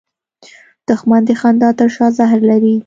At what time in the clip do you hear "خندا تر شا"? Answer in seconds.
1.41-2.07